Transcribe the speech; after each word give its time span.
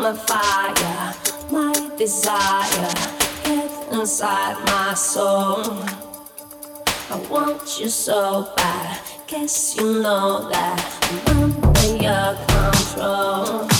fire, 0.00 1.14
my 1.50 1.90
desire, 1.98 2.92
get 3.44 3.92
inside 3.92 4.56
my 4.64 4.94
soul. 4.94 5.62
I 7.10 7.16
want 7.28 7.78
you 7.78 7.88
so 7.88 8.50
bad, 8.56 8.98
guess 9.26 9.76
you 9.76 10.00
know 10.02 10.48
that 10.48 10.78
I'm 11.26 11.52
under 11.62 11.96
your 12.02 12.34
control. 12.48 13.79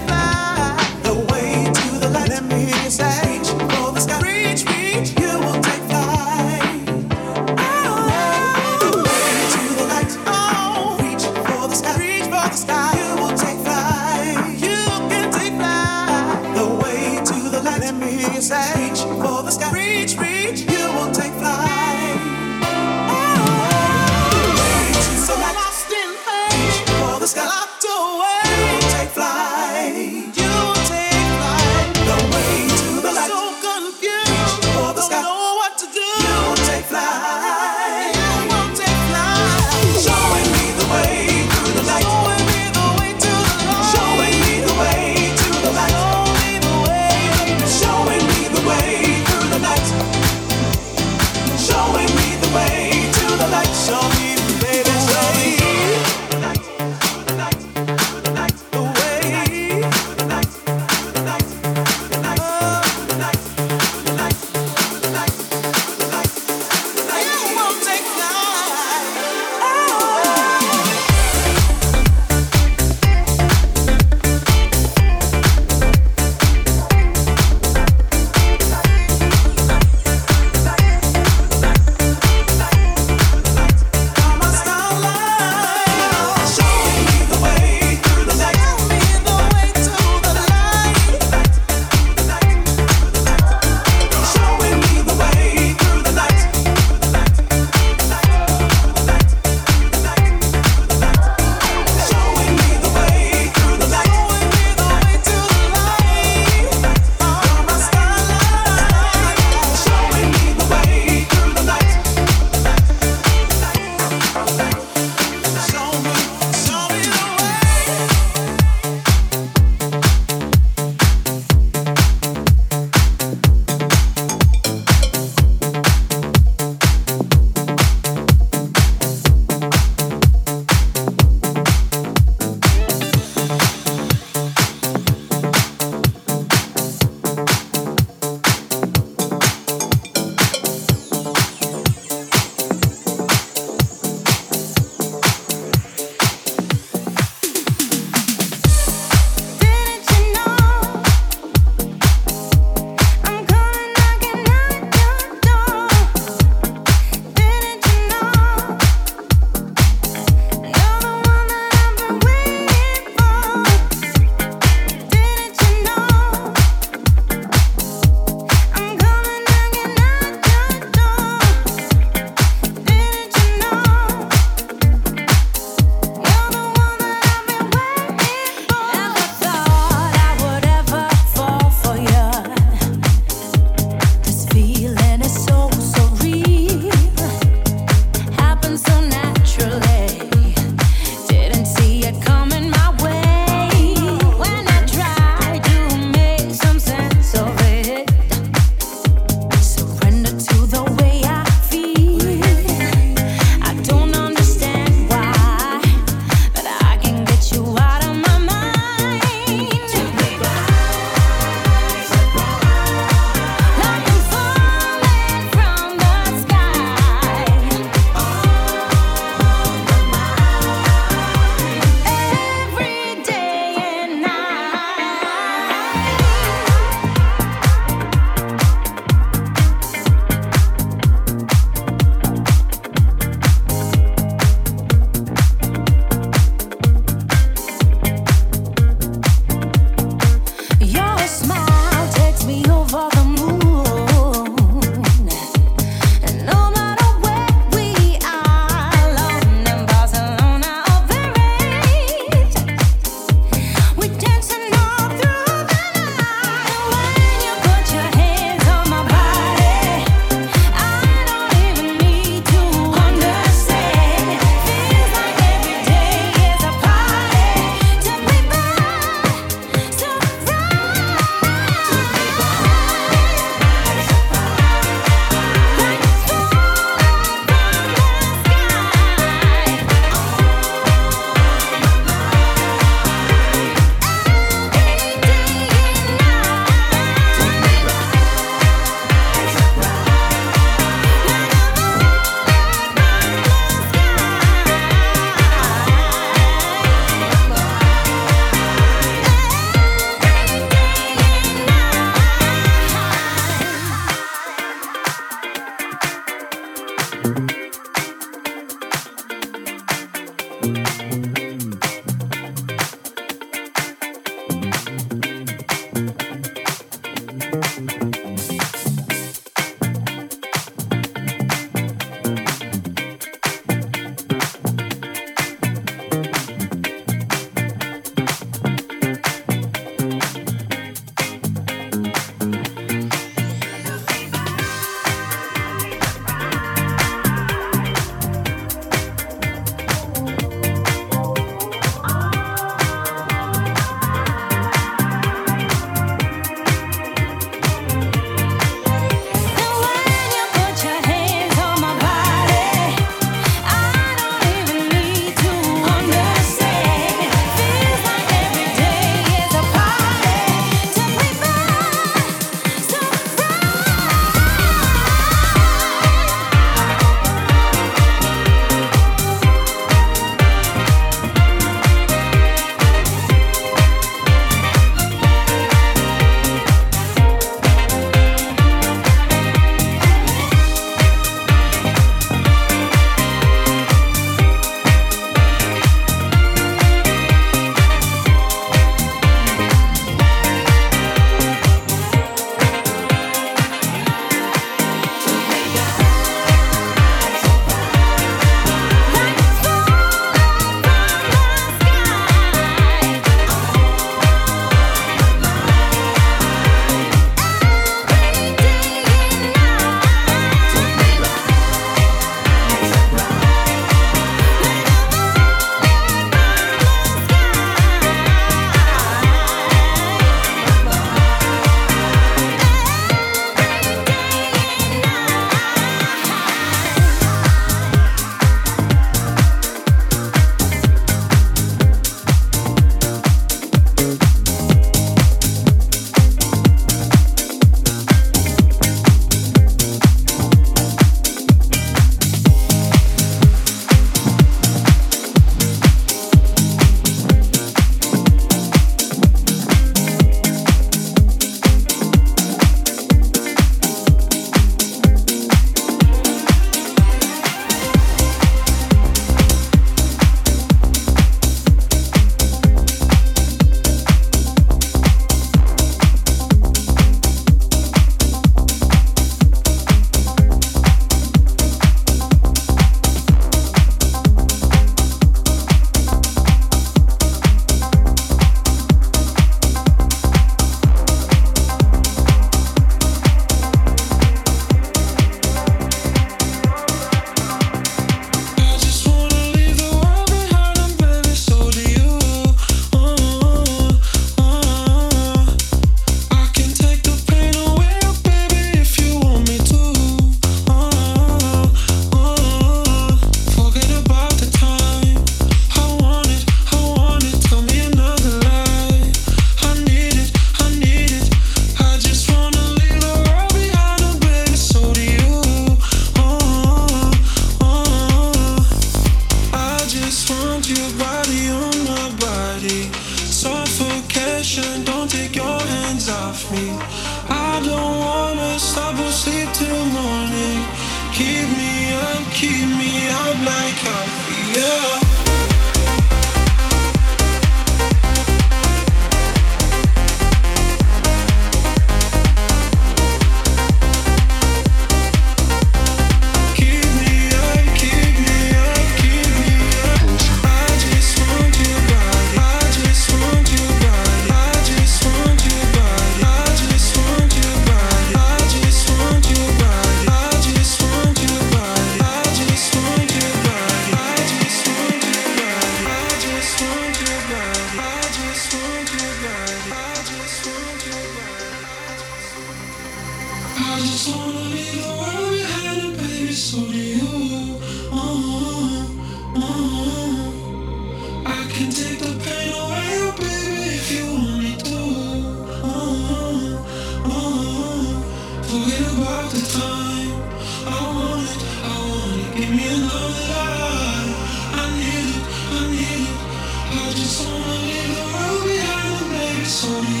Somebody 599.61 600.00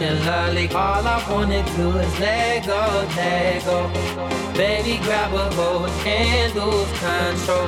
All 0.00 1.06
I 1.06 1.24
wanna 1.28 1.62
do 1.76 1.90
is 1.98 2.20
let 2.20 2.66
go, 2.66 3.08
let 3.16 3.64
go. 3.64 3.90
Baby, 4.54 4.98
grab 5.02 5.34
a 5.34 5.50
hold 5.56 5.90
and 6.06 6.54
lose 6.54 6.92
control. 7.00 7.66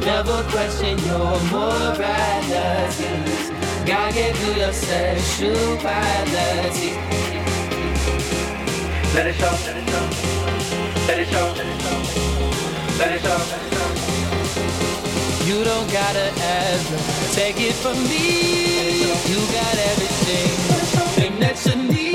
Never 0.00 0.42
question 0.44 0.98
your 1.00 1.38
morality. 1.52 3.12
God 3.84 4.14
gave 4.14 4.40
you 4.40 4.54
your 4.54 4.72
sexuality. 4.72 6.96
Let 9.14 9.26
it 9.26 9.34
show. 9.34 9.50
Let 9.66 9.76
it 9.76 9.88
show. 9.90 10.08
Let 11.08 11.18
it 11.18 11.28
show. 11.28 11.54
Let 12.98 13.12
it 13.12 13.22
show. 13.22 13.38
You 15.46 15.64
don't 15.64 15.92
gotta 15.92 16.32
ever 16.40 16.98
take 17.34 17.60
it 17.60 17.74
from 17.74 17.98
me. 18.04 19.02
You 19.30 19.40
got 19.52 19.76
everything, 19.90 20.79
need. 21.66 22.09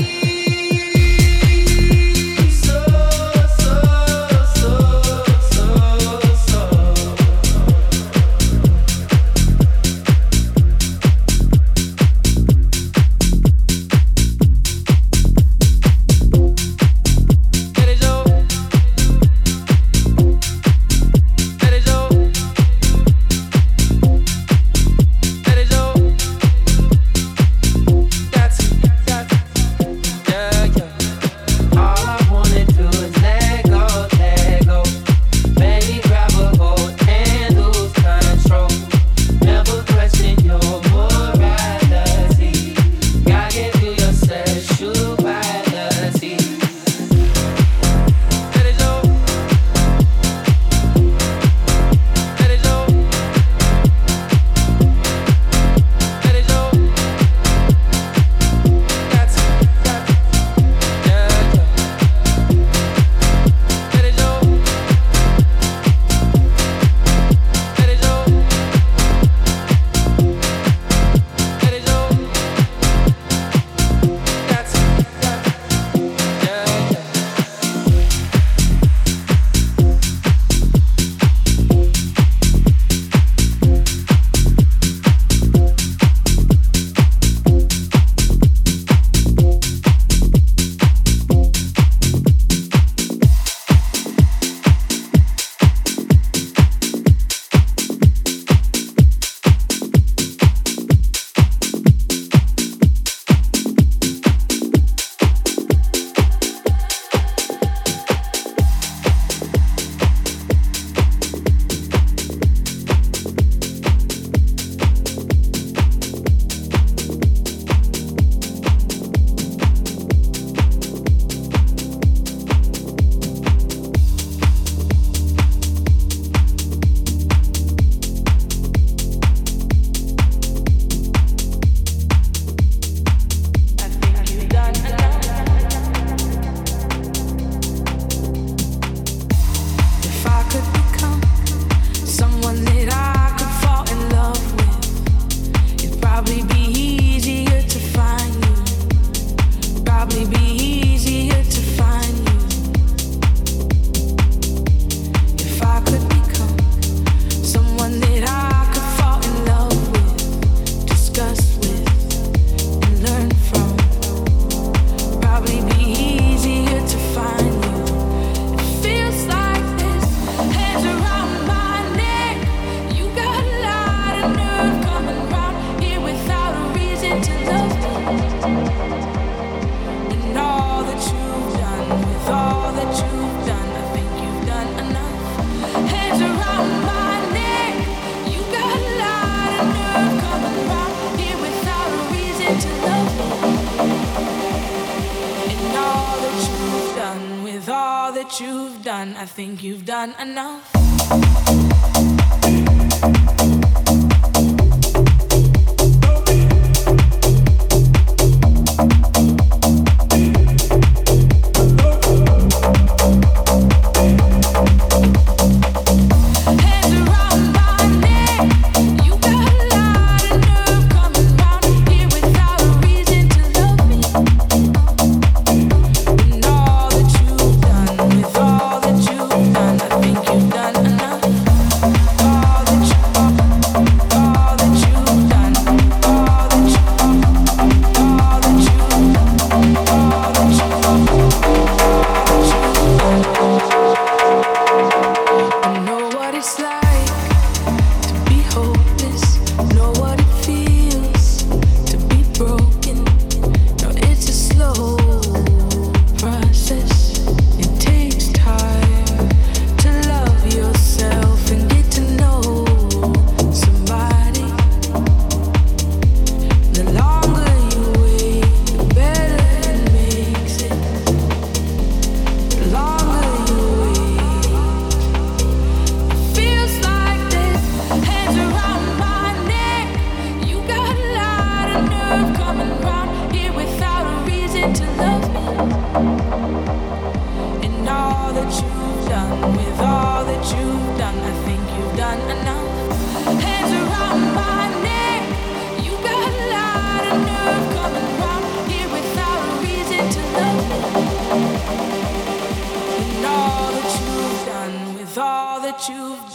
done 199.96 200.14
enough. 200.20 200.76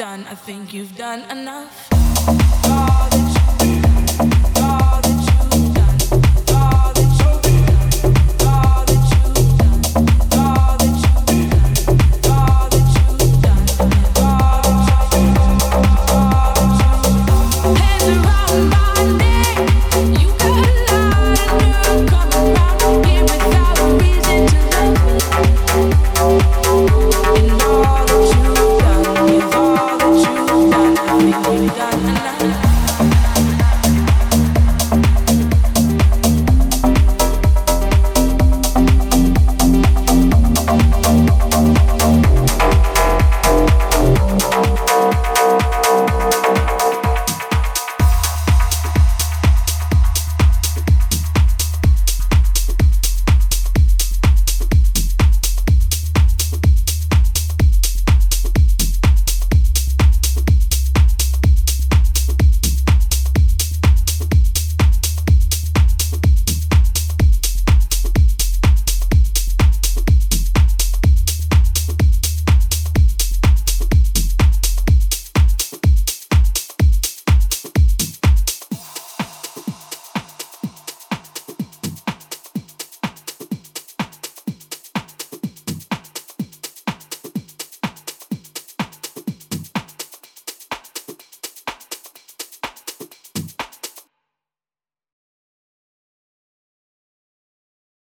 Done. 0.01 0.25
I 0.31 0.35
think 0.35 0.73
you've 0.73 0.97
done 0.97 1.31
enough. 1.31 1.91